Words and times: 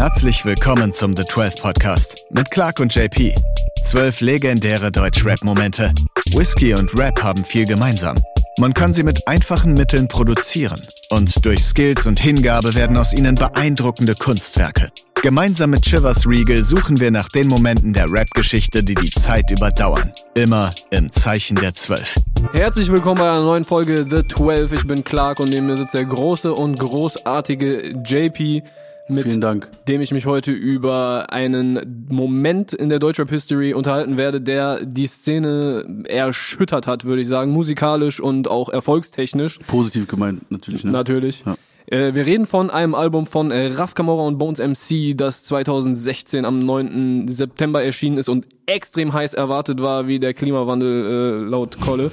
Herzlich 0.00 0.46
willkommen 0.46 0.94
zum 0.94 1.14
The 1.14 1.26
12 1.26 1.56
Podcast 1.56 2.24
mit 2.30 2.50
Clark 2.50 2.80
und 2.80 2.94
JP. 2.94 3.34
Zwölf 3.84 4.22
legendäre 4.22 4.90
Deutsch-Rap-Momente. 4.90 5.92
Whisky 6.34 6.72
und 6.72 6.98
Rap 6.98 7.22
haben 7.22 7.44
viel 7.44 7.66
gemeinsam. 7.66 8.16
Man 8.58 8.72
kann 8.72 8.94
sie 8.94 9.02
mit 9.02 9.28
einfachen 9.28 9.74
Mitteln 9.74 10.08
produzieren 10.08 10.80
und 11.10 11.44
durch 11.44 11.62
Skills 11.62 12.06
und 12.06 12.18
Hingabe 12.18 12.74
werden 12.74 12.96
aus 12.96 13.12
ihnen 13.12 13.34
beeindruckende 13.34 14.14
Kunstwerke. 14.14 14.88
Gemeinsam 15.20 15.68
mit 15.68 15.82
Chivers 15.82 16.26
Regal 16.26 16.62
suchen 16.62 16.98
wir 16.98 17.10
nach 17.10 17.28
den 17.28 17.48
Momenten 17.48 17.92
der 17.92 18.10
Rap-Geschichte, 18.10 18.82
die 18.82 18.94
die 18.94 19.10
Zeit 19.10 19.50
überdauern. 19.50 20.10
Immer 20.34 20.70
im 20.92 21.12
Zeichen 21.12 21.56
der 21.56 21.74
Zwölf. 21.74 22.14
Herzlich 22.54 22.90
willkommen 22.90 23.18
bei 23.18 23.30
einer 23.30 23.42
neuen 23.42 23.64
Folge 23.64 24.06
The 24.08 24.26
12. 24.26 24.72
Ich 24.72 24.86
bin 24.86 25.04
Clark 25.04 25.40
und 25.40 25.50
neben 25.50 25.66
mir 25.66 25.76
sitzt 25.76 25.92
der 25.92 26.06
große 26.06 26.54
und 26.54 26.78
großartige 26.78 27.92
JP, 28.02 28.62
mit 29.10 29.24
Vielen 29.24 29.40
Dank. 29.40 29.68
dem 29.88 30.00
ich 30.00 30.12
mich 30.12 30.26
heute 30.26 30.52
über 30.52 31.26
einen 31.30 32.06
Moment 32.08 32.72
in 32.72 32.88
der 32.88 32.98
Deutschrap 32.98 33.30
History 33.30 33.74
unterhalten 33.74 34.16
werde, 34.16 34.40
der 34.40 34.84
die 34.84 35.06
Szene 35.06 36.04
erschüttert 36.08 36.86
hat, 36.86 37.04
würde 37.04 37.22
ich 37.22 37.28
sagen, 37.28 37.52
musikalisch 37.52 38.20
und 38.20 38.48
auch 38.48 38.68
erfolgstechnisch. 38.68 39.58
Positiv 39.66 40.08
gemeint, 40.08 40.50
natürlich. 40.50 40.84
Ne? 40.84 40.90
Natürlich. 40.92 41.44
Ja. 41.44 41.56
Äh, 41.86 42.14
wir 42.14 42.24
reden 42.24 42.46
von 42.46 42.70
einem 42.70 42.94
Album 42.94 43.26
von 43.26 43.50
äh, 43.50 43.68
Raf 43.74 43.94
Camora 43.94 44.26
und 44.26 44.38
Bones 44.38 44.60
MC, 44.60 45.16
das 45.16 45.44
2016 45.44 46.44
am 46.44 46.60
9. 46.60 47.28
September 47.28 47.82
erschienen 47.82 48.18
ist 48.18 48.28
und 48.28 48.46
extrem 48.66 49.12
heiß 49.12 49.34
erwartet 49.34 49.82
war, 49.82 50.06
wie 50.06 50.20
der 50.20 50.32
Klimawandel 50.32 51.44
äh, 51.46 51.50
laut 51.50 51.80
Kolle. 51.80 52.12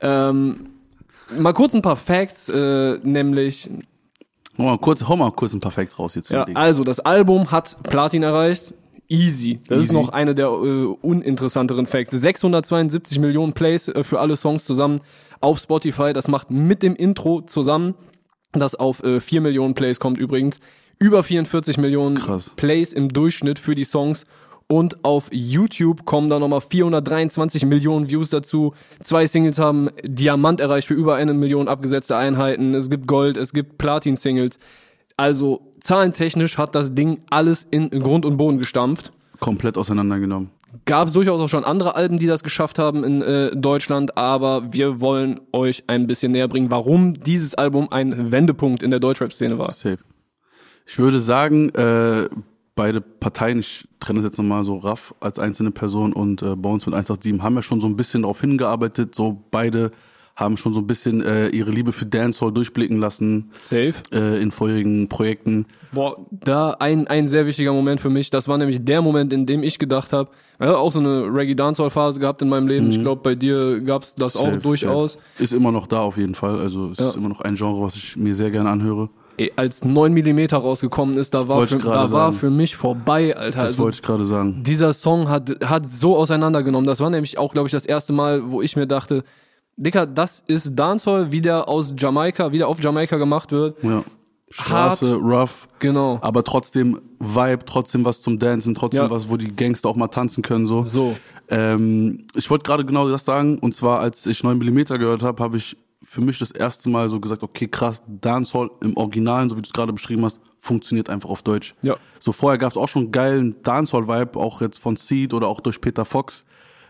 Ähm, 0.00 0.68
mal 1.36 1.54
kurz 1.54 1.74
ein 1.74 1.82
paar 1.82 1.96
Facts, 1.96 2.50
äh, 2.50 2.98
nämlich 3.02 3.70
Hau 4.58 4.64
mal 4.64 4.78
kurz, 4.78 5.06
hau 5.06 5.16
mal 5.16 5.30
kurz 5.32 5.52
ein 5.54 5.60
Facts 5.60 5.98
raus 5.98 6.14
jetzt. 6.14 6.30
ja, 6.30 6.44
Ding. 6.44 6.56
also 6.56 6.84
das 6.84 7.00
Album 7.00 7.50
hat 7.50 7.76
Platin 7.82 8.22
erreicht. 8.22 8.74
Easy. 9.08 9.60
Das 9.68 9.78
ist 9.78 9.84
Easy. 9.86 9.94
noch 9.94 10.08
eine 10.08 10.34
der 10.34 10.46
äh, 10.46 10.84
uninteressanteren 11.00 11.86
Facts. 11.86 12.12
672 12.12 13.18
Millionen 13.18 13.52
Plays 13.52 13.88
äh, 13.88 14.02
für 14.02 14.18
alle 14.20 14.36
Songs 14.36 14.64
zusammen 14.64 15.00
auf 15.40 15.58
Spotify. 15.58 16.12
Das 16.12 16.28
macht 16.28 16.50
mit 16.50 16.82
dem 16.82 16.96
Intro 16.96 17.42
zusammen, 17.42 17.94
das 18.52 18.74
auf 18.74 19.02
äh, 19.04 19.20
4 19.20 19.40
Millionen 19.42 19.74
Plays 19.74 20.00
kommt 20.00 20.18
übrigens. 20.18 20.60
Über 20.98 21.22
44 21.22 21.76
Millionen 21.78 22.16
Krass. 22.16 22.52
Plays 22.56 22.92
im 22.92 23.10
Durchschnitt 23.10 23.58
für 23.58 23.74
die 23.74 23.84
Songs. 23.84 24.24
Und 24.68 25.04
auf 25.04 25.28
YouTube 25.30 26.04
kommen 26.06 26.28
da 26.28 26.40
nochmal 26.40 26.60
423 26.60 27.66
Millionen 27.66 28.08
Views 28.08 28.30
dazu. 28.30 28.74
Zwei 29.02 29.26
Singles 29.26 29.58
haben 29.58 29.90
Diamant 30.02 30.60
erreicht 30.60 30.88
für 30.88 30.94
über 30.94 31.14
eine 31.14 31.34
Million 31.34 31.68
abgesetzte 31.68 32.16
Einheiten. 32.16 32.74
Es 32.74 32.90
gibt 32.90 33.06
Gold, 33.06 33.36
es 33.36 33.52
gibt 33.52 33.78
Platin-Singles. 33.78 34.58
Also 35.16 35.70
zahlentechnisch 35.80 36.58
hat 36.58 36.74
das 36.74 36.94
Ding 36.94 37.20
alles 37.30 37.66
in 37.70 37.90
Grund 37.90 38.24
und 38.24 38.36
Boden 38.38 38.58
gestampft. 38.58 39.12
Komplett 39.38 39.78
auseinandergenommen. 39.78 40.50
Gab 40.84 41.08
es 41.08 41.14
durchaus 41.14 41.40
auch 41.40 41.48
schon 41.48 41.64
andere 41.64 41.94
Alben, 41.94 42.18
die 42.18 42.26
das 42.26 42.42
geschafft 42.42 42.78
haben 42.78 43.04
in 43.04 43.22
äh, 43.22 43.56
Deutschland, 43.56 44.18
aber 44.18 44.72
wir 44.72 45.00
wollen 45.00 45.40
euch 45.52 45.84
ein 45.86 46.06
bisschen 46.06 46.32
näher 46.32 46.48
bringen, 46.48 46.70
warum 46.70 47.14
dieses 47.14 47.54
Album 47.54 47.88
ein 47.90 48.30
Wendepunkt 48.32 48.82
in 48.82 48.90
der 48.90 49.00
Deutschrap-Szene 49.00 49.58
war. 49.58 49.70
Safe. 49.70 49.98
Ich 50.84 50.98
würde 50.98 51.20
sagen, 51.20 51.70
äh, 51.70 52.28
beide 52.76 53.00
Parteien, 53.00 53.58
ich 53.58 53.88
trenne 53.98 54.18
das 54.20 54.26
jetzt 54.26 54.38
nochmal 54.38 54.62
so 54.62 54.76
Raff 54.76 55.14
als 55.18 55.38
einzelne 55.40 55.72
Person 55.72 56.12
und 56.12 56.42
äh, 56.42 56.54
Bones 56.54 56.86
mit 56.86 56.94
187 56.94 57.42
haben 57.42 57.56
ja 57.56 57.62
schon 57.62 57.80
so 57.80 57.88
ein 57.88 57.96
bisschen 57.96 58.22
darauf 58.22 58.40
hingearbeitet. 58.40 59.14
So 59.14 59.42
beide 59.50 59.90
haben 60.36 60.58
schon 60.58 60.74
so 60.74 60.80
ein 60.80 60.86
bisschen 60.86 61.22
äh, 61.22 61.48
ihre 61.48 61.70
Liebe 61.70 61.92
für 61.92 62.04
Dancehall 62.04 62.52
durchblicken 62.52 62.98
lassen 62.98 63.50
Safe. 63.62 63.94
äh, 64.12 64.40
in 64.42 64.50
vorherigen 64.50 65.08
Projekten. 65.08 65.64
Boah, 65.92 66.14
da 66.30 66.72
ein, 66.72 67.06
ein 67.06 67.26
sehr 67.26 67.46
wichtiger 67.46 67.72
Moment 67.72 68.02
für 68.02 68.10
mich. 68.10 68.28
Das 68.28 68.46
war 68.46 68.58
nämlich 68.58 68.84
der 68.84 69.00
Moment, 69.00 69.32
in 69.32 69.46
dem 69.46 69.62
ich 69.62 69.78
gedacht 69.78 70.12
habe, 70.12 70.30
ja, 70.60 70.76
auch 70.76 70.92
so 70.92 70.98
eine 71.00 71.22
Reggae-Dancehall-Phase 71.34 72.20
gehabt 72.20 72.42
in 72.42 72.50
meinem 72.50 72.68
Leben. 72.68 72.90
Ich 72.90 73.00
glaube, 73.00 73.22
bei 73.22 73.34
dir 73.34 73.80
gab's 73.80 74.14
das 74.14 74.36
auch 74.36 74.42
Mhm. 74.44 74.50
Safe, 74.50 74.60
durchaus. 74.60 75.12
safe. 75.14 75.42
Ist 75.42 75.54
immer 75.54 75.72
noch 75.72 75.86
da 75.86 76.00
auf 76.00 76.18
jeden 76.18 76.34
Fall. 76.34 76.58
Also 76.60 76.90
es 76.90 76.98
ist 76.98 77.16
immer 77.16 77.30
noch 77.30 77.40
ein 77.40 77.54
Genre, 77.54 77.80
was 77.80 77.96
ich 77.96 78.14
mir 78.18 78.34
sehr 78.34 78.50
gerne 78.50 78.68
anhöre. 78.68 79.08
Ey, 79.38 79.52
als 79.56 79.84
9 79.84 80.12
mm 80.14 80.46
rausgekommen 80.54 81.16
ist, 81.18 81.34
da 81.34 81.46
war, 81.46 81.66
für, 81.66 81.78
da 81.78 82.10
war 82.10 82.32
für 82.32 82.48
mich 82.50 82.74
vorbei, 82.76 83.36
Alter. 83.36 83.62
Das 83.62 83.72
Also, 83.72 83.84
wollte 83.84 83.96
ich 83.96 84.02
gerade 84.02 84.24
sagen. 84.24 84.62
dieser 84.62 84.92
Song 84.94 85.28
hat, 85.28 85.50
hat 85.64 85.86
so 85.86 86.16
auseinandergenommen. 86.16 86.86
Das 86.86 87.00
war 87.00 87.10
nämlich 87.10 87.36
auch, 87.38 87.52
glaube 87.52 87.68
ich, 87.68 87.72
das 87.72 87.84
erste 87.84 88.12
Mal, 88.14 88.50
wo 88.50 88.62
ich 88.62 88.76
mir 88.76 88.86
dachte, 88.86 89.24
Dicker, 89.76 90.06
das 90.06 90.42
ist 90.46 90.74
Dancehall, 90.74 91.32
wie 91.32 91.42
der 91.42 91.68
aus 91.68 91.92
Jamaika, 91.98 92.50
wie 92.50 92.58
der 92.58 92.68
auf 92.68 92.82
Jamaika 92.82 93.18
gemacht 93.18 93.52
wird. 93.52 93.76
Ja. 93.82 94.02
Straße, 94.48 95.16
rough, 95.16 95.68
Genau. 95.80 96.18
aber 96.22 96.44
trotzdem 96.44 97.00
Vibe, 97.18 97.64
trotzdem 97.66 98.04
was 98.04 98.22
zum 98.22 98.38
Dancen, 98.38 98.74
trotzdem 98.74 99.02
Ja. 99.04 99.10
was, 99.10 99.28
wo 99.28 99.36
die 99.36 99.54
Gangster 99.54 99.88
auch 99.88 99.96
mal 99.96 100.06
tanzen 100.08 100.42
können. 100.42 100.66
So. 100.66 100.84
So. 100.84 101.16
Ähm, 101.48 102.24
ich 102.34 102.48
wollte 102.48 102.62
gerade 102.62 102.84
genau 102.84 103.08
das 103.08 103.24
sagen. 103.24 103.58
Und 103.58 103.74
zwar, 103.74 104.00
als 104.00 104.24
ich 104.26 104.42
9 104.44 104.56
mm 104.56 104.84
gehört 104.98 105.22
habe, 105.22 105.42
habe 105.42 105.56
ich 105.56 105.76
für 106.02 106.20
mich 106.20 106.38
das 106.38 106.50
erste 106.50 106.88
Mal 106.88 107.08
so 107.08 107.20
gesagt, 107.20 107.42
okay, 107.42 107.68
krass, 107.68 108.02
Dancehall 108.06 108.70
im 108.80 108.96
Originalen, 108.96 109.48
so 109.48 109.56
wie 109.56 109.62
du 109.62 109.66
es 109.66 109.72
gerade 109.72 109.92
beschrieben 109.92 110.24
hast, 110.24 110.40
funktioniert 110.58 111.08
einfach 111.08 111.30
auf 111.30 111.42
Deutsch. 111.42 111.74
Ja. 111.82 111.96
So 112.18 112.32
vorher 112.32 112.58
gab 112.58 112.72
es 112.72 112.76
auch 112.76 112.88
schon 112.88 113.04
einen 113.04 113.12
geilen 113.12 113.62
Dancehall-Vibe, 113.62 114.38
auch 114.38 114.60
jetzt 114.60 114.78
von 114.78 114.96
Seed 114.96 115.32
oder 115.32 115.48
auch 115.48 115.60
durch 115.60 115.80
Peter 115.80 116.04
Fox. 116.04 116.44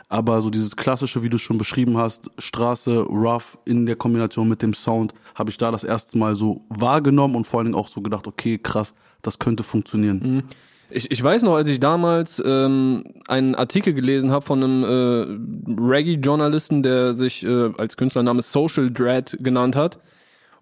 Aber 0.08 0.40
so 0.40 0.50
dieses 0.50 0.76
klassische, 0.76 1.22
wie 1.24 1.28
du 1.28 1.36
es 1.36 1.42
schon 1.42 1.58
beschrieben 1.58 1.98
hast, 1.98 2.30
Straße, 2.38 3.00
Rough 3.02 3.58
in 3.64 3.86
der 3.86 3.96
Kombination 3.96 4.48
mit 4.48 4.62
dem 4.62 4.72
Sound, 4.72 5.12
habe 5.34 5.50
ich 5.50 5.58
da 5.58 5.72
das 5.72 5.82
erste 5.82 6.16
Mal 6.16 6.36
so 6.36 6.64
wahrgenommen 6.68 7.34
und 7.34 7.44
vor 7.44 7.58
allen 7.58 7.66
Dingen 7.66 7.78
auch 7.78 7.88
so 7.88 8.00
gedacht, 8.00 8.26
okay, 8.28 8.56
krass, 8.58 8.94
das 9.22 9.38
könnte 9.38 9.64
funktionieren. 9.64 10.44
Ich, 10.90 11.10
ich 11.10 11.22
weiß 11.22 11.42
noch, 11.42 11.54
als 11.54 11.68
ich 11.68 11.80
damals 11.80 12.42
ähm, 12.44 13.04
einen 13.26 13.54
Artikel 13.54 13.92
gelesen 13.92 14.30
habe 14.30 14.44
von 14.44 14.62
einem 14.62 14.84
äh, 14.84 15.82
Reggae-Journalisten, 15.82 16.82
der 16.82 17.12
sich 17.12 17.44
äh, 17.44 17.70
als 17.76 17.96
Künstlername 17.96 18.42
Social 18.42 18.90
Dread 18.90 19.36
genannt 19.40 19.74
hat. 19.74 19.98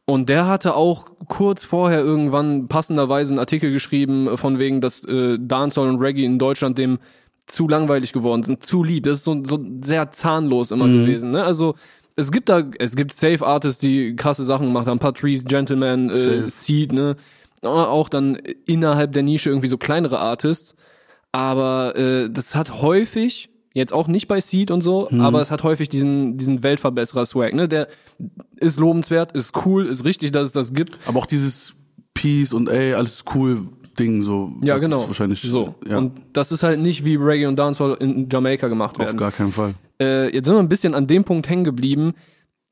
Und 0.06 0.28
der 0.28 0.46
hatte 0.46 0.76
auch 0.76 1.06
kurz 1.28 1.64
vorher 1.64 2.00
irgendwann 2.00 2.68
passenderweise 2.68 3.32
einen 3.32 3.38
Artikel 3.38 3.72
geschrieben, 3.72 4.36
von 4.36 4.58
wegen, 4.58 4.80
dass 4.80 5.04
äh, 5.04 5.38
Dancehall 5.40 5.88
und 5.88 6.00
Reggae 6.00 6.24
in 6.24 6.38
Deutschland 6.38 6.76
dem 6.78 6.98
zu 7.46 7.68
langweilig 7.68 8.12
geworden 8.12 8.42
sind, 8.42 8.64
zu 8.64 8.82
lieb. 8.82 9.04
Das 9.04 9.18
ist 9.18 9.24
so, 9.24 9.44
so 9.44 9.62
sehr 9.82 10.10
zahnlos 10.10 10.70
immer 10.70 10.88
gewesen. 10.88 11.30
Ne? 11.30 11.44
Also 11.44 11.74
es 12.16 12.30
gibt 12.32 12.48
da, 12.48 12.62
es 12.78 12.96
gibt 12.96 13.12
Safe 13.12 13.44
Artists, 13.46 13.80
die 13.80 14.16
krasse 14.16 14.44
Sachen 14.44 14.66
gemacht 14.66 14.86
haben. 14.86 14.98
Patrice, 14.98 15.44
Gentleman, 15.44 16.10
äh, 16.10 16.16
Safe. 16.16 16.48
Seed, 16.48 16.92
ne? 16.92 17.16
Aber 17.66 17.90
Auch 17.90 18.08
dann 18.08 18.38
innerhalb 18.66 19.12
der 19.12 19.22
Nische 19.22 19.50
irgendwie 19.50 19.68
so 19.68 19.78
kleinere 19.78 20.18
Artists. 20.18 20.74
Aber 21.32 21.96
äh, 21.96 22.30
das 22.30 22.54
hat 22.54 22.80
häufig, 22.80 23.48
jetzt 23.72 23.92
auch 23.92 24.06
nicht 24.06 24.28
bei 24.28 24.40
Seed 24.40 24.70
und 24.70 24.82
so, 24.82 25.10
aber 25.10 25.40
es 25.42 25.50
hat 25.50 25.64
häufig 25.64 25.88
diesen, 25.88 26.36
diesen 26.38 26.62
Weltverbesserer-Swag, 26.62 27.54
ne? 27.54 27.66
Der 27.66 27.88
ist 28.56 28.78
lobenswert, 28.78 29.32
ist 29.32 29.66
cool, 29.66 29.86
ist 29.86 30.04
richtig, 30.04 30.30
dass 30.30 30.44
es 30.44 30.52
das 30.52 30.72
gibt. 30.74 30.98
Aber 31.06 31.18
auch 31.18 31.26
dieses 31.26 31.74
Peace 32.14 32.52
und 32.52 32.68
ey, 32.68 32.94
alles 32.94 33.24
cool 33.34 33.62
Ding, 33.98 34.22
so. 34.22 34.52
Ja, 34.62 34.74
das 34.74 34.82
genau. 34.82 35.02
Ist 35.02 35.08
wahrscheinlich 35.08 35.42
so. 35.42 35.74
Ja, 35.88 35.98
Und 35.98 36.12
das 36.32 36.52
ist 36.52 36.62
halt 36.62 36.80
nicht 36.80 37.04
wie 37.04 37.16
Reggae 37.16 37.46
und 37.46 37.58
Dancehall 37.58 37.96
in 38.00 38.28
Jamaika 38.30 38.68
gemacht 38.68 38.96
auf 38.98 39.06
werden. 39.06 39.16
gar 39.16 39.32
keinen 39.32 39.52
Fall. 39.52 39.74
Äh, 40.00 40.34
jetzt 40.34 40.46
sind 40.46 40.54
wir 40.54 40.60
ein 40.60 40.68
bisschen 40.68 40.94
an 40.94 41.06
dem 41.06 41.24
Punkt 41.24 41.48
hängen 41.48 41.64
geblieben, 41.64 42.14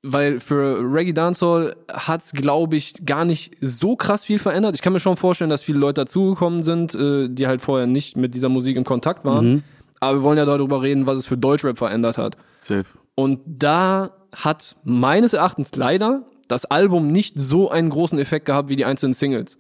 weil 0.02 0.40
für 0.40 0.78
Reggae 0.80 1.12
Dancehall 1.12 1.76
hat's, 1.88 2.32
glaube 2.32 2.76
ich, 2.76 3.06
gar 3.06 3.24
nicht 3.24 3.56
so 3.60 3.96
krass 3.96 4.24
viel 4.24 4.38
verändert. 4.38 4.74
Ich 4.74 4.82
kann 4.82 4.92
mir 4.92 5.00
schon 5.00 5.16
vorstellen, 5.16 5.50
dass 5.50 5.62
viele 5.62 5.78
Leute 5.78 6.02
dazugekommen 6.02 6.62
sind, 6.64 6.94
äh, 6.94 7.28
die 7.28 7.46
halt 7.46 7.60
vorher 7.60 7.86
nicht 7.86 8.16
mit 8.16 8.34
dieser 8.34 8.48
Musik 8.48 8.76
in 8.76 8.84
Kontakt 8.84 9.24
waren. 9.24 9.46
Mhm. 9.46 9.62
Aber 10.00 10.18
wir 10.18 10.22
wollen 10.24 10.38
ja 10.38 10.44
darüber 10.44 10.82
reden, 10.82 11.06
was 11.06 11.18
es 11.18 11.26
für 11.26 11.36
Deutschrap 11.36 11.78
verändert 11.78 12.18
hat. 12.18 12.36
Safe. 12.60 12.84
Und 13.14 13.40
da 13.46 14.10
hat 14.34 14.76
meines 14.82 15.32
Erachtens 15.32 15.74
leider 15.76 16.24
das 16.48 16.64
Album 16.64 17.12
nicht 17.12 17.40
so 17.40 17.70
einen 17.70 17.90
großen 17.90 18.18
Effekt 18.18 18.46
gehabt 18.46 18.68
wie 18.68 18.76
die 18.76 18.84
einzelnen 18.84 19.14
Singles. 19.14 19.58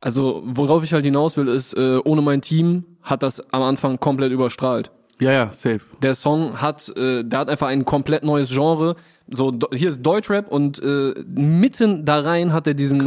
Also, 0.00 0.42
worauf 0.44 0.84
ich 0.84 0.92
halt 0.92 1.04
hinaus 1.04 1.36
will, 1.36 1.48
ist, 1.48 1.74
äh, 1.74 1.98
ohne 2.04 2.22
mein 2.22 2.42
Team 2.42 2.84
hat 3.02 3.22
das 3.22 3.52
am 3.52 3.62
Anfang 3.62 3.98
komplett 3.98 4.32
überstrahlt. 4.32 4.90
Ja, 5.20 5.32
ja, 5.32 5.52
safe. 5.52 5.80
Der 6.02 6.14
Song 6.14 6.60
hat, 6.60 6.94
äh, 6.96 7.24
der 7.24 7.38
hat 7.38 7.48
einfach 7.48 7.68
ein 7.68 7.84
komplett 7.84 8.22
neues 8.22 8.50
Genre. 8.50 8.96
So, 9.28 9.52
hier 9.74 9.88
ist 9.88 10.02
Deutschrap 10.02 10.48
und 10.52 10.80
äh, 10.82 11.14
mitten 11.26 12.04
da 12.04 12.20
rein 12.20 12.52
hat 12.52 12.66
er 12.66 12.74
diesen, 12.74 13.00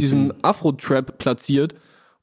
diesen. 0.00 0.32
Afro-Trap 0.42 1.16
platziert 1.18 1.74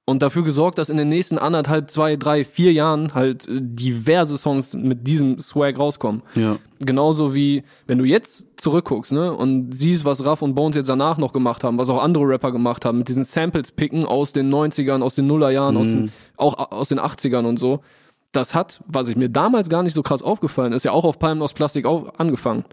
und 0.06 0.22
dafür 0.22 0.44
gesorgt, 0.44 0.78
dass 0.78 0.90
in 0.90 0.98
den 0.98 1.10
nächsten 1.10 1.38
anderthalb, 1.38 1.90
zwei, 1.90 2.16
drei, 2.16 2.44
vier 2.46 2.74
Jahren 2.74 3.14
halt 3.16 3.48
äh, 3.48 3.60
diverse 3.60 4.38
Songs 4.38 4.74
mit 4.76 5.08
diesem 5.08 5.40
Swag 5.40 5.78
rauskommen. 5.80 6.22
Ja. 6.36 6.58
Genauso 6.80 7.34
wie, 7.34 7.64
wenn 7.88 7.98
du 7.98 8.06
jetzt 8.06 8.46
zurückguckst, 8.58 9.12
ne, 9.12 9.34
und 9.34 9.72
siehst, 9.74 10.06
was 10.06 10.24
Raff 10.24 10.42
und 10.42 10.56
Bones 10.56 10.76
jetzt 10.76 10.90
danach 10.90 11.18
noch 11.18 11.34
gemacht 11.34 11.64
haben, 11.64 11.78
was 11.78 11.90
auch 11.90 12.02
andere 12.02 12.28
Rapper 12.28 12.52
gemacht 12.52 12.86
haben, 12.86 13.00
mit 13.00 13.08
diesen 13.08 13.24
Samples 13.24 13.72
picken 13.72 14.06
aus 14.06 14.32
den 14.34 14.50
90ern, 14.54 15.02
aus 15.02 15.16
den 15.16 15.28
Nullerjahren, 15.28 15.76
aus 15.78 15.92
den, 15.92 16.12
auch 16.38 16.58
a- 16.58 16.76
aus 16.76 16.90
den 16.90 17.00
80ern 17.00 17.46
und 17.46 17.58
so. 17.58 17.80
Das 18.32 18.54
hat, 18.54 18.82
was 18.88 19.10
ich 19.10 19.16
mir 19.16 19.30
damals 19.30 19.70
gar 19.70 19.82
nicht 19.84 19.96
so 19.96 20.04
krass 20.04 20.22
aufgefallen 20.22 20.72
ist, 20.74 20.86
ja 20.86 20.92
auch 20.92 21.04
auf 21.04 21.18
Palmen 21.20 21.42
aus 21.42 21.54
Plastik 21.54 21.86
auf, 21.88 22.20
angefangen. 22.20 22.64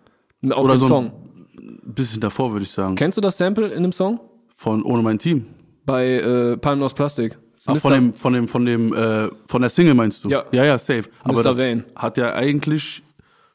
Auf 0.53 0.65
Oder 0.65 0.77
so 0.79 0.85
ein- 0.85 0.89
Song. 0.89 1.13
Ein 1.59 1.95
bisschen 1.95 2.21
davor, 2.21 2.53
würde 2.53 2.65
ich 2.65 2.71
sagen. 2.71 2.95
Kennst 2.95 3.17
du 3.17 3.23
das 3.23 3.39
Sample 3.39 3.69
in 3.69 3.83
dem 3.83 3.93
Song? 3.93 4.21
Von 4.55 4.83
Ohne 4.83 5.03
mein 5.03 5.19
Team. 5.19 5.47
Bei 5.85 6.07
äh, 6.15 6.57
Palmen 6.57 6.83
aus 6.83 6.95
Plastik. 6.95 7.39
Ach, 7.69 7.77
von 7.79 7.93
dem, 7.93 8.13
von 8.13 8.33
dem, 8.33 8.49
von 8.49 8.65
dem, 8.67 8.93
äh, 8.93 9.29
von 9.47 9.61
der 9.63 9.71
Single 9.71 9.95
meinst 9.95 10.25
du? 10.25 10.29
Ja. 10.29 10.45
Ja, 10.53 10.65
ja, 10.65 10.79
safe. 10.79 11.05
Aber 11.25 11.35
Mr. 11.35 11.43
das 11.45 11.59
Vane. 11.59 11.85
hat 11.97 12.17
ja 12.19 12.35
eigentlich 12.35 13.03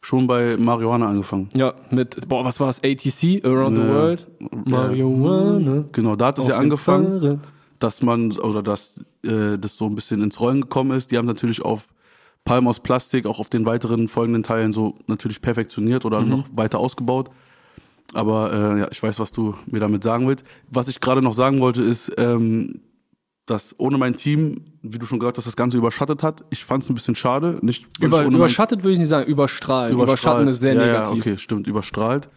schon 0.01 0.27
bei 0.27 0.57
Marihuana 0.57 1.07
angefangen. 1.07 1.49
Ja, 1.53 1.73
mit, 1.91 2.27
boah, 2.27 2.43
was 2.43 2.59
war 2.59 2.69
es? 2.69 2.79
ATC, 2.83 3.45
Around 3.45 3.77
the 3.77 3.83
Ja. 3.83 3.87
World? 3.93 4.27
Marihuana. 4.65 5.85
Genau, 5.91 6.15
da 6.15 6.27
hat 6.27 6.39
es 6.39 6.47
ja 6.47 6.57
angefangen, 6.57 7.41
dass 7.79 8.01
man, 8.01 8.31
oder 8.39 8.61
dass 8.63 9.03
äh, 9.25 9.57
das 9.59 9.77
so 9.77 9.85
ein 9.85 9.95
bisschen 9.95 10.21
ins 10.23 10.39
Rollen 10.39 10.61
gekommen 10.61 10.91
ist. 10.97 11.11
Die 11.11 11.17
haben 11.17 11.25
natürlich 11.27 11.61
auf 11.63 11.87
Palm 12.43 12.67
aus 12.67 12.79
Plastik, 12.79 13.25
auch 13.25 13.39
auf 13.39 13.49
den 13.49 13.65
weiteren 13.65 14.07
folgenden 14.07 14.43
Teilen 14.43 14.73
so 14.73 14.95
natürlich 15.07 15.41
perfektioniert 15.41 16.05
oder 16.05 16.21
noch 16.21 16.45
weiter 16.53 16.79
ausgebaut. 16.79 17.29
Aber 18.13 18.51
äh, 18.51 18.79
ja, 18.81 18.87
ich 18.91 19.01
weiß, 19.01 19.19
was 19.19 19.31
du 19.31 19.55
mir 19.67 19.79
damit 19.79 20.03
sagen 20.03 20.27
willst. 20.27 20.45
Was 20.69 20.87
ich 20.87 20.99
gerade 20.99 21.21
noch 21.21 21.33
sagen 21.33 21.61
wollte, 21.61 21.81
ist, 21.81 22.11
ähm, 22.17 22.81
dass 23.45 23.75
ohne 23.79 23.97
mein 23.97 24.15
Team, 24.15 24.65
wie 24.81 24.97
du 24.97 25.05
schon 25.05 25.19
gesagt 25.19 25.37
hast, 25.37 25.47
das 25.47 25.55
Ganze 25.55 25.77
überschattet 25.77 26.23
hat. 26.23 26.43
Ich 26.49 26.63
fand 26.63 26.83
es 26.83 26.89
ein 26.89 26.95
bisschen 26.95 27.15
schade. 27.15 27.59
Nicht 27.61 27.87
Über, 27.99 28.23
überschattet 28.23 28.83
würde 28.83 28.93
ich 28.93 28.99
nicht 28.99 29.07
sagen, 29.07 29.29
überstrahlen. 29.29 29.93
Überschatten 29.93 30.47
ist 30.47 30.61
sehr 30.61 30.73
ja, 30.73 30.85
negativ. 30.85 31.25
Ja, 31.25 31.31
okay, 31.31 31.37
stimmt, 31.37 31.67
überstrahlt. 31.67 32.29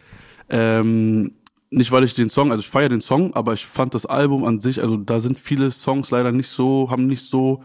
Ähm, 0.49 1.33
nicht, 1.69 1.91
weil 1.91 2.03
ich 2.03 2.13
den 2.13 2.29
Song, 2.29 2.51
also 2.51 2.61
ich 2.61 2.69
feiere 2.69 2.89
den 2.89 3.01
Song, 3.01 3.33
aber 3.33 3.53
ich 3.53 3.65
fand 3.65 3.93
das 3.93 4.05
Album 4.05 4.45
an 4.45 4.61
sich, 4.61 4.81
also 4.81 4.97
da 4.97 5.19
sind 5.19 5.39
viele 5.39 5.71
Songs 5.71 6.11
leider 6.11 6.31
nicht 6.31 6.47
so, 6.47 6.89
haben 6.89 7.07
nicht 7.07 7.23
so 7.23 7.63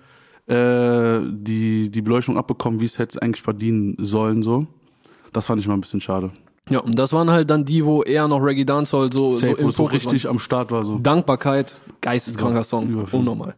äh, 0.51 1.21
die, 1.31 1.91
die 1.91 2.03
Beleuchtung 2.03 2.37
abbekommen, 2.37 2.81
wie 2.81 2.85
es 2.87 2.99
hätte 2.99 3.21
eigentlich 3.23 3.43
verdienen 3.43 3.97
sollen, 3.99 4.43
so. 4.43 4.67
Das 5.33 5.47
fand 5.47 5.61
ich 5.61 5.69
mal 5.69 5.75
ein 5.75 5.81
bisschen 5.81 6.01
schade. 6.01 6.31
Ja, 6.69 6.81
und 6.81 6.99
das 6.99 7.13
waren 7.13 7.31
halt 7.31 7.51
dann 7.51 7.65
die, 7.65 7.85
wo 7.85 8.03
eher 8.03 8.29
noch 8.29 8.39
Reggae 8.41 8.65
Dancehall 8.65 9.13
so, 9.13 9.31
so 9.31 9.37
Safe, 9.37 9.53
im 9.61 9.71
so 9.71 9.85
Fokus 9.85 9.95
richtig 9.95 10.29
am 10.29 10.39
Start 10.39 10.71
war, 10.71 10.85
so. 10.85 10.99
Dankbarkeit, 10.99 11.75
geisteskranker 12.01 12.65
Song, 12.65 12.89
Überfilm. 12.89 13.21
unnormal. 13.21 13.55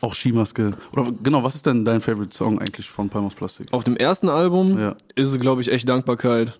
Auch 0.00 0.14
Skimaske. 0.14 0.74
Oder 0.92 1.10
genau, 1.22 1.42
was 1.42 1.54
ist 1.54 1.64
denn 1.64 1.84
dein 1.84 2.00
Favorite 2.02 2.36
Song 2.36 2.58
eigentlich 2.58 2.88
von 2.90 3.08
Palmos 3.08 3.34
Plastik? 3.34 3.72
Auf 3.72 3.84
dem 3.84 3.96
ersten 3.96 4.28
Album 4.28 4.78
Ja. 4.78 4.96
ist 5.14 5.28
es, 5.28 5.40
glaube 5.40 5.62
ich, 5.62 5.70
echt 5.72 5.88
Dankbarkeit. 5.88 6.58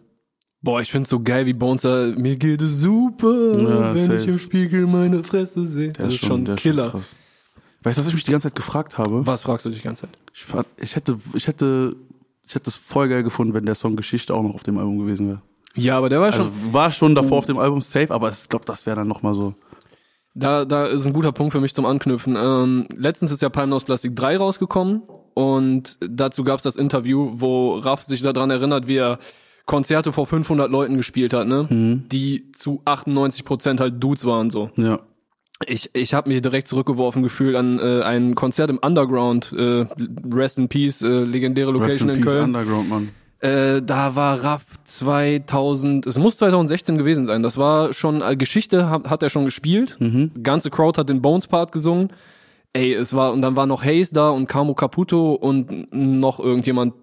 Boah, 0.63 0.81
ich 0.81 0.91
find's 0.91 1.11
so 1.11 1.21
geil, 1.21 1.45
wie 1.45 1.53
Bones 1.53 1.83
da, 1.83 2.07
mir 2.17 2.37
geht 2.37 2.63
es 2.63 2.81
super, 2.81 3.59
Ja, 3.59 3.95
wenn 3.95 4.07
safe. 4.07 4.17
ich 4.19 4.29
im 4.29 4.39
Spiegel 4.39 4.87
meine 4.87 5.23
Fresse 5.23 5.67
sehe. 5.69 5.93
Das 5.93 6.09
ist 6.15 6.25
schon 6.25 6.47
der 6.47 6.57
Killer. 6.57 6.89
krass. 6.91 7.15
Weißt 7.85 7.97
du, 7.99 8.01
was 8.01 8.09
ich 8.09 8.15
mich 8.15 8.25
die 8.25 8.33
ganze 8.33 8.49
Zeit 8.49 8.57
gefragt 8.57 8.99
habe? 8.99 9.27
Was 9.27 9.43
fragst 9.43 9.65
du 9.67 9.71
dich 9.71 9.79
die 9.81 9.85
ganze 9.85 10.03
Zeit? 10.03 10.19
Ich, 10.33 10.45
fand, 10.45 10.67
ich 10.79 10.97
hätte, 10.97 11.17
ich 11.35 11.47
hätte, 11.47 11.95
ich 12.47 12.55
hätte 12.55 12.71
es 12.71 12.77
voll 12.77 13.09
geil 13.09 13.23
gefunden, 13.23 13.55
wenn 13.55 13.67
der 13.67 13.75
Song 13.77 13.95
Geschichte 13.95 14.35
auch 14.35 14.43
noch 14.43 14.55
auf 14.55 14.63
dem 14.63 14.79
Album 14.79 14.99
gewesen 14.99 15.29
wäre. 15.29 15.43
Ja, 15.77 15.99
aber 15.99 16.09
der 16.09 16.21
war 16.21 16.27
Also 16.33 16.45
schon, 16.45 16.73
war 16.73 16.93
schon 16.93 17.15
davor 17.15 17.39
auf 17.39 17.47
dem 17.47 17.59
Album 17.59 17.81
safe, 17.81 18.11
aber 18.13 18.31
ich 18.31 18.49
glaube, 18.49 18.65
das 18.65 18.87
wäre 18.87 18.97
dann 18.97 19.09
nochmal 19.09 19.35
so. 19.35 19.55
da, 20.35 20.65
da 20.65 20.87
ist 20.87 21.07
ein 21.07 21.13
guter 21.13 21.33
Punkt 21.33 21.53
für 21.53 21.61
mich 21.61 21.75
zum 21.75 21.85
Anknüpfen. 21.85 22.37
Ähm, 22.41 22.87
letztens 22.97 23.31
ist 23.33 23.43
ja 23.43 23.49
Palm 23.49 23.73
aus 23.73 23.85
Plastik 23.85 24.17
3 24.17 24.37
rausgekommen 24.39 25.03
und 25.35 25.99
dazu 26.01 26.43
gab's 26.45 26.63
das 26.63 26.77
Interview, 26.77 27.33
wo 27.35 27.77
Raff 27.79 28.03
sich 28.05 28.23
daran 28.23 28.51
erinnert, 28.51 28.87
wie 28.87 28.97
er 28.97 29.19
Konzerte 29.67 30.13
vor 30.13 30.27
500 30.27 30.71
Leuten 30.71 30.97
gespielt 30.97 31.33
hat, 31.33 31.49
ne? 31.49 31.67
Mhm. 31.69 32.09
Die 32.09 32.53
zu 32.53 32.81
98 32.85 33.45
Prozent 33.45 33.81
halt 33.81 34.03
Dudes 34.03 34.25
waren, 34.25 34.51
so. 34.51 34.71
Ja. 34.77 35.01
Ich, 35.67 35.91
ich 35.95 36.15
habe 36.15 36.29
mich 36.29 36.43
direkt 36.43 36.67
zurückgeworfen 36.67 37.23
gefühlt 37.23 37.57
an 37.57 37.79
äh, 37.79 38.03
ein 38.03 38.35
Konzert 38.35 38.71
im 38.71 38.79
Underground, 38.79 39.53
äh, 39.57 39.87
Rest 40.33 40.59
in 40.59 40.69
Peace, 40.69 41.03
äh, 41.03 41.25
legendäre 41.25 41.69
Rest 41.69 41.81
Location 41.81 42.09
in 42.09 42.17
in, 42.17 42.23
Peace 42.23 42.33
Köln. 42.33 42.45
Underground, 42.45 42.89
Mann. 42.89 43.11
Äh, 43.41 43.83
da 43.83 44.17
war 44.17 44.43
Raff 44.43 44.65
2000, 44.85 46.07
es 46.07 46.19
muss 46.19 46.39
2016 46.39 46.97
gewesen 46.97 47.27
sein. 47.27 47.43
Das 47.43 47.59
war 47.59 47.93
schon 47.93 48.23
äh, 48.23 48.37
Geschichte, 48.37 48.89
hat, 48.89 49.11
hat 49.11 49.23
er 49.23 49.29
schon 49.29 49.45
gespielt. 49.45 49.99
Ganze 50.43 50.71
Crowd 50.71 50.99
hat 50.99 51.11
den 51.11 51.21
Bones 51.21 51.47
Part 51.47 51.71
gesungen. 51.71 52.09
Ey, 52.73 52.95
es 52.95 53.13
war 53.13 53.33
und 53.33 53.43
dann 53.43 53.55
war 53.55 53.67
noch 53.67 53.85
Hayes 53.85 54.11
da 54.11 54.31
und 54.31 54.49
Camo 54.49 54.75
Caputo 54.75 55.35
und 55.35 55.93
noch 55.93 56.41
irgendjemand, 56.41 56.95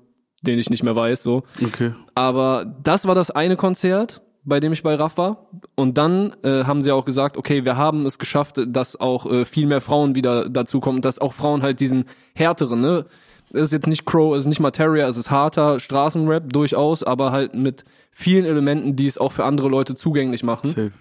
den 0.42 0.58
ich 0.58 0.69
nicht 0.69 0.84
mehr 0.84 0.96
weiß, 0.96 1.22
so. 1.22 1.44
Okay. 1.63 1.94
Aber 2.16 2.66
das 2.84 3.06
war 3.06 3.13
das 3.13 3.30
eine 3.30 3.56
Konzert, 3.56 4.24
bei 4.43 4.59
dem 4.59 4.73
ich 4.73 4.83
bei 4.83 4.95
Raff 4.95 5.17
war. 5.17 5.47
Und 5.75 5.97
dann 5.97 6.33
äh, 6.43 6.63
haben 6.63 6.83
sie 6.83 6.91
auch 6.91 7.05
gesagt, 7.05 7.38
okay, 7.38 7.63
wir 7.65 7.77
haben 7.77 8.05
es 8.05 8.19
geschafft, 8.19 8.59
dass 8.67 8.99
auch 8.99 9.31
äh, 9.31 9.45
viel 9.45 9.67
mehr 9.67 9.81
Frauen 9.81 10.15
wieder 10.15 10.49
dazukommen, 10.49 11.01
dass 11.01 11.19
auch 11.19 11.33
Frauen 11.33 11.61
halt 11.61 11.79
diesen 11.79 12.05
härteren, 12.33 12.81
ne? 12.81 13.05
Es 13.53 13.63
ist 13.63 13.73
jetzt 13.73 13.88
nicht 13.88 14.05
Crow, 14.05 14.33
es 14.33 14.45
ist 14.45 14.47
nicht 14.47 14.61
Materia, 14.61 15.09
es 15.09 15.17
ist 15.17 15.29
harter 15.29 15.81
Straßenrap 15.81 16.53
durchaus, 16.53 17.03
aber 17.03 17.33
halt 17.33 17.53
mit 17.53 17.83
vielen 18.09 18.45
Elementen, 18.45 18.95
die 18.95 19.07
es 19.07 19.17
auch 19.17 19.33
für 19.33 19.43
andere 19.43 19.67
Leute 19.67 19.93
zugänglich 19.93 20.41
machen. 20.43 20.69
Safe. 20.69 20.91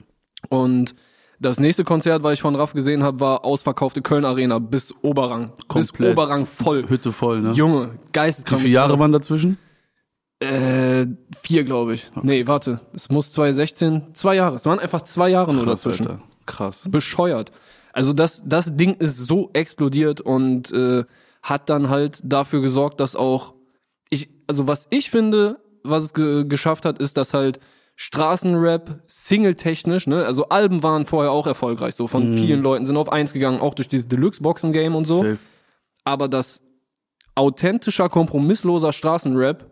Und 0.49 0.97
das 1.39 1.61
nächste 1.61 1.85
Konzert, 1.85 2.23
was 2.25 2.35
ich 2.35 2.43
von 2.43 2.57
Raff 2.57 2.73
gesehen 2.73 3.05
habe, 3.05 3.21
war 3.21 3.45
ausverkaufte 3.45 4.03
Köln 4.03 4.25
Arena 4.25 4.59
bis 4.59 4.93
Oberrang. 5.03 5.53
Bis 5.73 5.93
Komplett. 5.93 6.13
Oberrang 6.13 6.45
voll. 6.45 6.89
Hütte 6.89 7.13
voll, 7.13 7.41
ne? 7.41 7.53
Junge, 7.53 7.93
Wie 7.93 8.13
geisteskrank. 8.13 8.63
viele 8.63 8.75
Jahre 8.75 8.99
waren 8.99 9.13
dazwischen? 9.13 9.57
Äh, 10.41 11.07
vier, 11.43 11.65
glaube 11.65 11.95
ich. 11.95 12.11
Nee, 12.23 12.47
warte. 12.47 12.81
Es 12.95 13.11
muss 13.11 13.33
2016, 13.33 14.15
zwei 14.15 14.37
Jahre. 14.37 14.57
Es 14.57 14.65
waren 14.65 14.79
einfach 14.79 15.03
zwei 15.03 15.29
Jahre 15.29 15.53
nur 15.53 15.65
Krass, 15.65 15.83
dazwischen. 15.83 16.07
Alter. 16.07 16.23
Krass. 16.47 16.81
Bescheuert. 16.89 17.53
Also 17.93 18.13
das, 18.13 18.43
das 18.47 18.77
Ding 18.77 18.95
ist 18.95 19.19
so 19.19 19.51
explodiert 19.53 20.21
und 20.21 20.73
äh, 20.73 21.05
hat 21.43 21.69
dann 21.69 21.91
halt 21.91 22.21
dafür 22.25 22.63
gesorgt, 22.63 23.01
dass 23.01 23.17
auch 23.17 23.55
ich, 24.09 24.31
also 24.47 24.67
was 24.67 24.87
ich 24.91 25.11
finde, 25.11 25.61
was 25.83 26.05
es 26.05 26.15
ge 26.15 26.45
geschafft 26.47 26.85
hat, 26.85 26.99
ist, 26.99 27.17
dass 27.17 27.35
halt 27.35 27.61
Straßenrap, 27.97 29.03
Single-technisch, 29.09 30.07
ne, 30.07 30.25
also 30.25 30.49
Alben 30.49 30.83
waren 30.83 31.05
vorher 31.05 31.33
auch 31.33 31.47
erfolgreich, 31.47 31.95
so 31.95 32.07
von 32.07 32.35
vielen 32.35 32.63
Leuten 32.63 32.87
sind 32.87 32.97
auf 32.97 33.13
eins 33.13 33.35
gegangen, 33.35 33.61
auch 33.61 33.75
durch 33.75 33.89
dieses 33.89 34.09
Deluxe-Boxen-Game 34.09 34.95
und 34.95 35.07
so 35.07 35.19
Safe. 35.19 35.39
aber 36.05 36.29
dass 36.29 36.63
authentischer, 37.35 38.09
kompromissloser 38.09 38.95
Straßenrap 38.95 39.70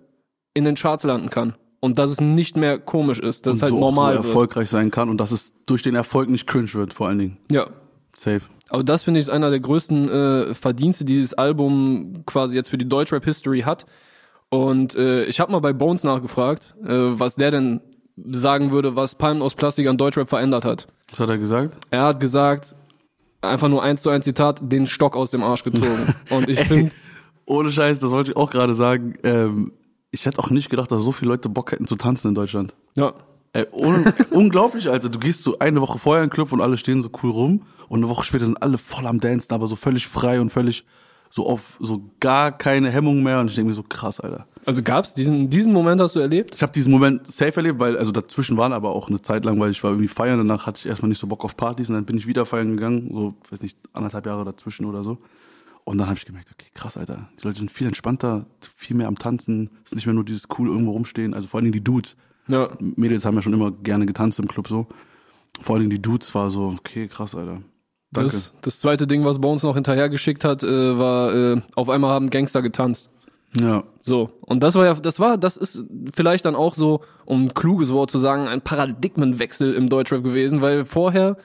in 0.55 0.65
den 0.65 0.75
Charts 0.75 1.05
landen 1.05 1.31
kann. 1.31 1.55
Und 1.81 1.99
dass 1.99 2.11
es 2.11 2.21
nicht 2.21 2.57
mehr 2.57 2.79
komisch 2.79 3.21
ist, 3.21 3.47
dass 3.47 3.57
es 3.57 3.63
halt 3.63 3.71
so 3.71 3.79
normal 3.79 4.15
so 4.15 4.19
wird. 4.19 4.27
erfolgreich 4.27 4.69
sein 4.69 4.91
kann 4.91 5.09
und 5.09 5.19
dass 5.19 5.31
es 5.31 5.53
durch 5.67 5.83
den 5.83 5.95
Erfolg 5.95 6.29
nicht 6.29 6.47
cringe 6.47 6.73
wird, 6.75 6.93
vor 6.93 7.07
allen 7.07 7.19
Dingen. 7.19 7.37
Ja. 7.51 7.69
Safe. 8.17 8.41
Aber 8.69 8.83
das 8.83 9.05
finde 9.05 9.21
ich 9.21 9.27
ist 9.27 9.31
einer 9.33 9.51
der 9.51 9.61
größten 9.61 10.09
äh, 10.11 10.55
Verdienste, 10.55 11.05
die 11.05 11.15
dieses 11.15 11.35
Album 11.35 12.25
quasi 12.27 12.57
jetzt 12.57 12.69
für 12.69 12.79
die 12.79 12.89
Deutschrap 12.89 13.25
History 13.25 13.61
hat. 13.61 13.87
Und 14.51 14.97
äh, 14.97 15.25
ich 15.25 15.39
habe 15.41 15.53
mal 15.53 15.61
bei 15.61 15.73
Bones 15.73 16.03
nachgefragt, 16.03 16.75
äh, 16.83 16.89
was 16.89 17.37
der 17.37 17.53
denn 17.53 17.81
sagen 18.31 18.73
würde, 18.73 18.97
was 18.97 19.15
Palmen 19.15 19.43
aus 19.43 19.55
Plastik 19.55 19.87
an 19.87 19.97
Deutschrap 19.97 20.29
verändert 20.29 20.65
hat. 20.65 20.89
Was 21.11 21.21
hat 21.21 21.29
er 21.29 21.39
gesagt? 21.39 21.77
Er 21.91 22.03
hat 22.03 22.19
gesagt, 22.19 22.75
einfach 23.41 23.69
nur 23.69 23.83
eins 23.83 24.03
zu 24.03 24.11
eins 24.11 24.25
Zitat, 24.25 24.61
den 24.63 24.87
Stock 24.87 25.17
aus 25.17 25.31
dem 25.31 25.43
Arsch 25.43 25.63
gezogen. 25.63 26.15
Und 26.31 26.49
ich 26.49 26.59
finde, 26.61 26.91
Ohne 27.47 27.71
Scheiß, 27.71 28.01
das 28.01 28.11
wollte 28.11 28.33
ich 28.33 28.37
auch 28.37 28.51
gerade 28.51 28.75
sagen. 28.75 29.15
Ähm, 29.23 29.73
ich 30.19 30.27
hätte 30.27 30.41
auch 30.41 30.51
nicht 30.51 30.69
gedacht, 30.71 30.91
dass 30.91 31.01
so 31.03 31.13
viele 31.13 31.31
Leute 31.31 31.49
Bock 31.49 31.73
hätten 31.73 31.87
zu 31.87 31.97
tanzen 31.97 32.29
in 32.29 32.35
Deutschland. 32.35 32.75
ja, 32.97 33.13
Ey, 33.55 33.67
un 33.73 34.05
unglaublich, 34.31 34.91
Alter. 34.91 35.09
Du 35.09 35.19
gehst 35.19 35.43
so 35.43 35.59
eine 35.59 35.81
Woche 35.81 35.99
vorher 35.99 36.23
in 36.23 36.29
den 36.29 36.35
Club 36.35 36.53
und 36.53 36.61
alle 36.61 36.77
stehen 36.77 37.01
so 37.01 37.09
cool 37.23 37.31
rum 37.31 37.63
und 37.89 38.01
eine 38.01 38.09
Woche 38.09 38.23
später 38.25 38.45
sind 38.45 38.63
alle 38.63 38.77
voll 38.77 39.07
am 39.07 39.21
Dancen, 39.21 39.55
aber 39.55 39.67
so 39.67 39.75
völlig 39.75 40.07
frei 40.07 40.39
und 40.39 40.51
völlig 40.51 40.85
so 41.31 41.47
auf 41.47 41.77
so 41.81 42.03
gar 42.21 42.53
keine 42.53 42.91
Hemmung 42.91 43.23
mehr 43.23 43.41
und 43.41 43.49
ich 43.49 43.55
denke 43.55 43.69
mir 43.69 43.75
so 43.75 43.83
krass, 43.83 44.21
Alter. 44.21 44.47
also 44.67 44.83
gab's 44.83 45.15
diesen 45.15 45.49
diesen 45.51 45.73
Moment 45.73 46.01
hast 46.01 46.15
du 46.17 46.21
erlebt? 46.21 46.55
Ich 46.55 46.63
habe 46.63 46.73
diesen 46.73 46.91
Moment 46.91 47.27
safe 47.27 47.57
erlebt, 47.57 47.79
weil 47.79 47.97
also 47.97 48.13
dazwischen 48.13 48.57
waren 48.57 48.73
aber 48.73 48.91
auch 48.91 49.09
eine 49.09 49.21
Zeit 49.23 49.45
lang, 49.45 49.59
weil 49.61 49.71
ich 49.71 49.83
war 49.83 49.91
irgendwie 49.93 50.09
feiern, 50.09 50.39
danach 50.39 50.67
hatte 50.67 50.81
ich 50.81 50.87
erstmal 50.87 51.09
nicht 51.09 51.19
so 51.19 51.27
Bock 51.27 51.45
auf 51.45 51.57
Partys 51.57 51.89
und 51.89 51.95
dann 51.95 52.05
bin 52.05 52.17
ich 52.19 52.27
wieder 52.27 52.45
feiern 52.45 52.77
gegangen, 52.77 53.11
so 53.13 53.35
weiß 53.51 53.63
nicht 53.63 53.79
anderthalb 53.95 54.27
Jahre 54.27 54.45
dazwischen 54.45 54.85
oder 54.85 55.03
so. 55.03 55.19
Und 55.89 55.97
dann 55.97 56.09
habe 56.09 56.19
ich 56.19 56.27
gemerkt, 56.27 56.51
okay, 56.53 56.69
krass, 56.75 56.99
Alter. 56.99 57.31
Die 57.41 57.47
Leute 57.47 57.61
sind 57.61 57.71
viel 57.71 57.87
entspannter, 57.87 58.45
viel 58.77 58.95
mehr 58.95 59.09
am 59.09 59.17
Tanzen. 59.17 59.71
Es 59.87 59.93
ist 59.93 59.97
nicht 59.97 60.05
mehr 60.05 60.15
nur 60.15 60.25
dieses 60.25 60.45
cool 60.59 60.69
irgendwo 60.69 60.91
rumstehen. 60.91 61.33
Also 61.33 61.49
vor 61.49 61.57
allen 61.57 61.65
Dingen 61.65 61.73
die 61.73 61.83
Dudes. 61.83 62.15
Ja, 62.47 62.69
Mädels 62.79 63.25
haben 63.25 63.37
ja 63.37 63.41
schon 63.41 63.55
immer 63.55 63.71
gerne 63.71 64.05
getanzt 64.05 64.39
im 64.39 64.49
Club 64.49 64.69
so. 64.69 64.87
Vor 65.63 65.75
allen 65.77 65.85
Dingen 65.85 65.97
die 65.97 66.03
Dudes 66.03 66.35
war 66.35 66.51
so, 66.51 66.77
okay, 66.79 67.09
krass, 67.09 67.35
Alter. 67.35 67.63
Danke. 68.13 68.31
Das, 68.31 68.53
das 68.61 68.81
zweite 68.81 69.07
Ding, 69.07 69.25
was 69.25 69.41
Bones 69.41 69.63
noch 69.63 69.77
hinterher 69.77 70.11
geschickt 70.11 70.45
hat, 70.45 70.63
äh, 70.63 70.99
war, 70.99 71.35
äh, 71.35 71.63
auf 71.75 71.89
einmal 71.89 72.11
haben 72.11 72.29
Gangster 72.29 72.61
getanzt. 72.61 73.09
ja. 73.59 73.83
So. 74.03 74.31
Und 74.43 74.63
das 74.63 74.75
war 74.75 74.85
ja, 74.85 74.93
das 74.93 75.19
war, 75.21 75.39
das 75.39 75.57
ist 75.57 75.87
vielleicht 76.15 76.45
dann 76.45 76.55
auch 76.55 76.75
so, 76.75 77.01
um 77.25 77.45
ein 77.45 77.55
kluges 77.55 77.95
Wort 77.95 78.11
zu 78.11 78.19
sagen, 78.19 78.47
ein 78.47 78.61
Paradigmenwechsel 78.61 79.73
im 79.73 79.89
Deutschrap 79.89 80.23
gewesen, 80.23 80.61
weil 80.61 80.85
vorher 80.85 81.39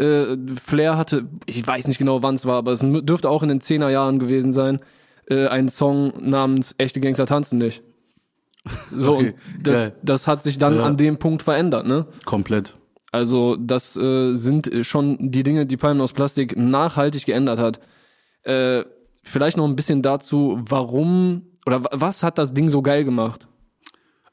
äh, 0.00 0.36
Flair 0.62 0.96
hatte, 0.96 1.28
ich 1.46 1.64
weiß 1.66 1.86
nicht 1.86 1.98
genau 1.98 2.22
wann 2.22 2.34
es 2.34 2.46
war, 2.46 2.56
aber 2.56 2.72
es 2.72 2.80
dürfte 2.82 3.28
auch 3.28 3.42
in 3.42 3.48
den 3.50 3.60
10er 3.60 3.90
Jahren 3.90 4.18
gewesen 4.18 4.52
sein, 4.52 4.80
äh, 5.28 5.46
einen 5.46 5.68
Song 5.68 6.12
namens 6.20 6.74
Echte 6.78 7.00
Gangster 7.00 7.26
tanzen 7.26 7.58
nicht. 7.58 7.82
So, 8.94 9.14
Okay, 9.16 9.34
das, 9.62 9.78
geil. 9.78 9.92
das 10.02 10.26
hat 10.26 10.42
sich 10.42 10.58
dann 10.58 10.76
Ja. 10.76 10.84
an 10.84 10.96
dem 10.96 11.18
Punkt 11.18 11.42
verändert, 11.42 11.86
ne? 11.86 12.06
Komplett. 12.24 12.74
Also 13.12 13.56
das 13.56 13.96
äh, 13.96 14.34
sind 14.34 14.70
schon 14.82 15.16
die 15.30 15.42
Dinge, 15.42 15.66
die 15.66 15.76
Palmen 15.76 16.00
aus 16.00 16.12
Plastik 16.12 16.56
nachhaltig 16.56 17.24
geändert 17.26 17.58
hat. 17.58 17.80
Äh, 18.42 18.84
vielleicht 19.24 19.56
noch 19.56 19.66
ein 19.66 19.76
bisschen 19.76 20.02
dazu, 20.02 20.58
warum 20.62 21.42
oder 21.66 21.82
wa- 21.84 21.90
was 21.92 22.22
hat 22.22 22.38
das 22.38 22.52
Ding 22.54 22.70
so 22.70 22.82
geil 22.82 23.04
gemacht? 23.04 23.46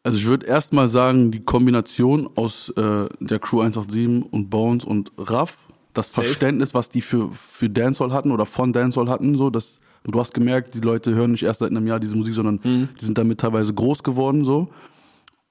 Also 0.07 0.19
ich 0.19 0.25
würde 0.27 0.45
erstmal 0.45 0.87
sagen, 0.87 1.31
die 1.31 1.41
Kombination 1.41 2.29
aus 2.35 2.69
äh, 2.77 3.09
der 3.19 3.39
Crew 3.39 3.59
187 3.59 4.31
und 4.31 4.49
Bones 4.49 4.85
und 4.85 5.11
Raff, 5.17 5.57
das 5.91 6.07
Verständnis, 6.07 6.73
was 6.73 6.87
die 6.87 7.01
für, 7.01 7.27
für 7.33 7.69
Dancehall 7.69 8.13
hatten 8.13 8.31
oder 8.31 8.45
von 8.45 8.71
Dancehall 8.71 9.09
hatten, 9.09 9.35
so, 9.35 9.49
das, 9.49 9.81
du 10.05 10.17
hast 10.17 10.33
gemerkt, 10.33 10.75
die 10.75 10.79
Leute 10.79 11.13
hören 11.13 11.31
nicht 11.31 11.43
erst 11.43 11.59
seit 11.59 11.71
einem 11.71 11.85
Jahr 11.87 11.99
diese 11.99 12.15
Musik, 12.15 12.35
sondern 12.35 12.61
Mhm. 12.63 12.87
die 12.97 13.03
sind 13.03 13.17
damit 13.17 13.41
teilweise 13.41 13.73
groß 13.73 14.01
geworden, 14.01 14.45
so. 14.45 14.69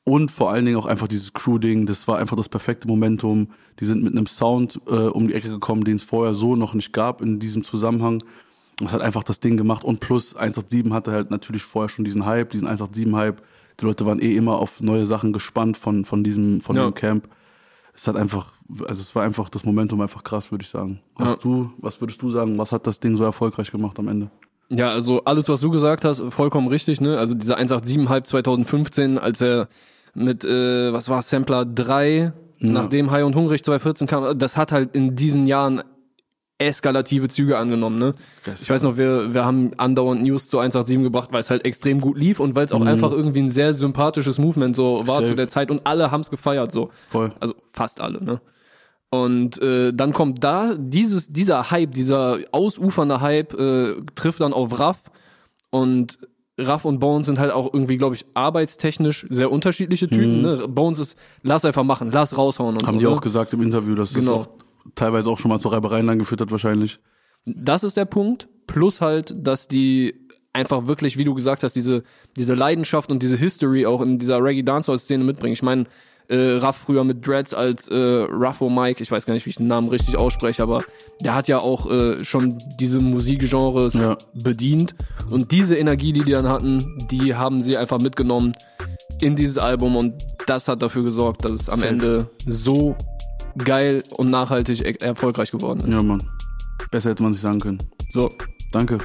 Und 0.04 0.30
vor 0.30 0.50
allen 0.52 0.64
Dingen 0.64 0.78
auch 0.78 0.86
einfach 0.86 1.08
dieses 1.08 1.34
Crew-Ding, 1.34 1.84
das 1.84 2.08
war 2.08 2.16
einfach 2.16 2.38
das 2.38 2.48
perfekte 2.48 2.88
Momentum. 2.88 3.48
Die 3.78 3.84
sind 3.84 4.02
mit 4.02 4.14
einem 4.14 4.26
Sound 4.26 4.80
äh, 4.86 4.92
um 4.92 5.28
die 5.28 5.34
Ecke 5.34 5.50
gekommen, 5.50 5.84
den 5.84 5.96
es 5.96 6.02
vorher 6.02 6.34
so 6.34 6.56
noch 6.56 6.72
nicht 6.72 6.94
gab 6.94 7.20
in 7.20 7.40
diesem 7.40 7.62
Zusammenhang. 7.62 8.25
Das 8.78 8.94
hat 8.94 9.02
einfach 9.02 9.22
das 9.22 9.38
Ding 9.38 9.58
gemacht. 9.58 9.84
Und 9.84 10.00
plus 10.00 10.34
187 10.34 10.90
hatte 10.94 11.12
halt 11.12 11.30
natürlich 11.30 11.64
vorher 11.64 11.90
schon 11.90 12.06
diesen 12.06 12.25
Hype, 12.25 12.48
diesen 12.52 12.68
187-Hype. 12.68 13.42
Die 13.80 13.85
Leute 13.85 14.06
waren 14.06 14.21
eh 14.21 14.35
immer 14.37 14.56
auf 14.59 14.80
neue 14.80 15.06
Sachen 15.06 15.33
gespannt 15.33 15.76
von, 15.76 16.04
von 16.04 16.25
diesem, 16.25 16.61
von 16.61 16.76
Ja. 16.76 16.85
dem 16.85 16.95
Camp. 16.95 17.28
Es 17.95 18.06
hat 18.09 18.16
einfach, 18.16 18.52
also 18.87 19.00
es 19.00 19.14
war 19.14 19.23
einfach 19.23 19.49
das 19.49 19.64
Momentum 19.64 20.00
einfach 20.00 20.23
krass, 20.25 20.50
würde 20.50 20.62
ich 20.62 20.68
sagen. 20.71 21.00
Hast 21.18 21.33
Ja. 21.33 21.37
du, 21.42 21.71
was 21.78 22.00
würdest 22.00 22.21
du 22.23 22.30
sagen, 22.30 22.59
was 22.59 22.73
hat 22.73 22.87
das 22.87 23.00
Ding 23.00 23.16
so 23.16 23.25
erfolgreich 23.25 23.71
gemacht 23.71 23.99
am 23.99 24.09
Ende? 24.09 24.30
Ja, 24.68 24.90
also 24.90 25.23
alles, 25.25 25.49
was 25.49 25.61
du 25.61 25.71
gesagt 25.71 26.04
hast, 26.04 26.23
vollkommen 26.30 26.68
richtig, 26.68 27.00
ne? 27.00 27.18
Also 27.18 27.35
dieser 27.35 27.56
187 27.56 28.09
Hype 28.09 28.26
2015, 28.26 29.16
als 29.18 29.40
er 29.40 29.68
mit, 30.14 30.45
äh, 30.45 30.92
was 30.92 31.09
war 31.09 31.23
Sampler 31.23 31.64
3, 31.64 32.33
nachdem 32.59 33.11
High 33.11 33.25
und 33.25 33.35
Hungrig 33.37 33.62
2014 33.62 34.06
kam, 34.06 34.38
das 34.38 34.56
hat 34.56 34.73
halt 34.73 34.95
in 34.97 35.14
diesen 35.14 35.47
Jahren 35.47 35.83
eskalative 36.58 37.28
Züge 37.28 37.58
angenommen, 37.58 37.98
ne? 37.98 38.14
Das- 38.44 38.62
Ich 38.62 38.70
weiß 38.70 38.82
noch, 38.84 38.96
wir, 38.96 39.34
wir 39.34 39.44
haben 39.44 39.72
andauernd 39.76 40.22
News 40.22 40.48
zu 40.48 40.58
187 40.58 41.02
gebracht, 41.02 41.28
weil 41.32 41.40
es 41.40 41.50
halt 41.50 41.64
extrem 41.66 42.00
gut 42.00 42.16
lief 42.16 42.40
und 42.40 42.54
weil 42.54 42.64
es 42.66 42.72
auch 42.72 42.84
einfach 42.84 43.12
irgendwie 43.12 43.40
ein 43.40 43.50
sehr 43.50 43.75
sympathisches 43.75 44.38
Movement 44.38 44.75
so 44.75 44.98
war 45.00 45.16
Safe. 45.16 45.25
zu 45.25 45.34
der 45.34 45.48
Zeit 45.48 45.70
und 45.70 45.82
alle 45.86 46.10
haben's 46.10 46.30
gefeiert, 46.30 46.72
so. 46.72 46.90
Voll. 47.10 47.30
Also 47.40 47.54
fast 47.72 48.00
alle, 48.00 48.22
ne? 48.25 48.40
Und 49.10 49.60
äh, 49.62 49.92
dann 49.92 50.12
kommt 50.12 50.42
da 50.42 50.75
dieses, 50.76 51.28
dieser 51.28 51.70
Hype, 51.70 51.92
dieser 51.92 52.38
ausufernde 52.52 53.20
Hype, 53.20 53.54
äh, 53.54 53.96
trifft 54.14 54.40
dann 54.40 54.52
auf 54.52 54.78
Raff 54.78 54.98
und 55.70 56.18
Raff 56.58 56.84
und 56.86 56.98
Bones 57.00 57.26
sind 57.26 57.38
halt 57.38 57.52
auch 57.52 57.72
irgendwie, 57.72 57.98
glaube 57.98 58.14
ich, 58.14 58.25
arbeitstechnisch 58.34 59.26
sehr 59.28 59.52
unterschiedliche 59.52 60.08
Typen. 60.08 60.40
Ne? 60.40 60.66
Bones 60.68 60.98
ist, 60.98 61.16
lass 61.42 61.64
einfach 61.66 61.84
machen, 61.84 62.10
lass 62.12 62.36
raushauen 62.36 62.76
und 62.76 62.82
Mhm. 62.82 62.86
Haben 62.86 62.94
so. 62.94 62.98
die 63.00 63.04
ne? 63.04 63.10
auch 63.10 63.20
gesagt 63.20 63.52
im 63.52 63.62
Interview, 63.62 63.94
dass 63.94 64.14
Genau. 64.14 64.40
es 64.40 64.46
auch 64.46 64.48
teilweise 64.94 65.30
auch 65.30 65.38
schon 65.38 65.50
mal 65.50 65.58
zu 65.60 65.68
Reibereien 65.68 66.06
dann 66.06 66.18
geführt 66.18 66.40
hat, 66.40 66.50
wahrscheinlich. 66.50 66.98
Das 67.44 67.84
ist 67.84 67.96
der 67.96 68.04
Punkt. 68.06 68.48
Plus 68.66 69.00
halt, 69.00 69.34
dass 69.36 69.68
die 69.68 70.14
einfach 70.52 70.86
wirklich, 70.86 71.16
wie 71.16 71.24
du 71.24 71.34
gesagt 71.34 71.62
hast, 71.62 71.74
diese, 71.74 72.02
diese 72.36 72.54
Leidenschaft 72.54 73.10
und 73.10 73.22
diese 73.22 73.36
History 73.36 73.86
auch 73.86 74.00
in 74.00 74.18
dieser 74.18 74.42
Reggae-Dancehall-Szene 74.42 75.22
mitbringen. 75.22 75.52
Ich 75.52 75.62
meine, 75.62 75.84
äh, 76.28 76.56
Raff 76.56 76.78
früher 76.86 77.04
mit 77.04 77.24
Dreads 77.24 77.54
als 77.54 77.86
äh, 77.86 77.94
Raffo 77.94 78.68
Mike, 78.68 79.00
ich 79.00 79.12
weiß 79.12 79.26
gar 79.26 79.34
nicht, 79.34 79.46
wie 79.46 79.50
ich 79.50 79.56
den 79.56 79.68
Namen 79.68 79.88
richtig 79.88 80.16
ausspreche, 80.16 80.62
aber 80.62 80.82
der 81.20 81.34
hat 81.36 81.46
ja 81.46 81.58
auch 81.58 81.88
äh, 81.88 82.24
schon 82.24 82.58
diese 82.80 82.98
Musikgenres 82.98 83.94
Ja. 83.94 84.16
bedient. 84.34 84.96
Und 85.30 85.52
diese 85.52 85.76
Energie, 85.76 86.12
die 86.12 86.22
die 86.22 86.32
dann 86.32 86.48
hatten, 86.48 87.06
die 87.12 87.36
haben 87.36 87.60
sie 87.60 87.76
einfach 87.76 88.00
mitgenommen 88.00 88.54
in 89.20 89.36
dieses 89.36 89.58
Album 89.58 89.94
und 89.94 90.14
das 90.46 90.66
hat 90.66 90.82
dafür 90.82 91.04
gesorgt, 91.04 91.44
dass 91.44 91.52
es 91.52 91.68
am. 91.68 91.82
Ende 91.82 92.28
so 92.44 92.96
geil 93.58 94.02
und 94.16 94.30
nachhaltig 94.30 94.84
e- 94.84 95.04
erfolgreich 95.04 95.50
geworden 95.50 95.80
ist. 95.80 95.92
Ja, 95.92 96.02
Mann. 96.02 96.22
Besser 96.90 97.10
hätte 97.10 97.22
man 97.22 97.32
sich 97.32 97.42
sagen 97.42 97.58
können. 97.58 97.82
So, 98.12 98.30
Danke. 98.72 98.98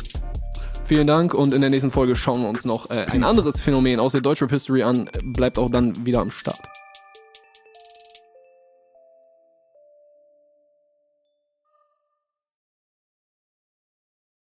Vielen 0.86 1.08
Dank 1.08 1.34
und 1.34 1.54
in 1.54 1.62
der 1.62 1.70
nächsten 1.70 1.92
Folge 1.92 2.16
schauen 2.16 2.42
wir 2.42 2.50
uns 2.50 2.66
noch 2.66 2.90
äh, 2.90 3.06
ein 3.10 3.24
anderes 3.24 3.62
Phänomen 3.62 4.00
aus 4.00 4.12
der 4.12 4.22
Deutschrap 4.22 4.50
History 4.50 4.84
an. 4.84 5.10
Bleibt 5.24 5.58
auch 5.58 5.70
dann 5.72 6.06
wieder 6.06 6.20
am 6.20 6.32
Start. 6.32 6.60